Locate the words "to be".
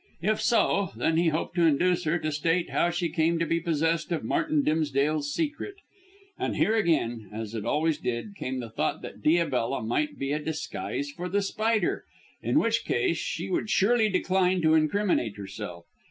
3.37-3.59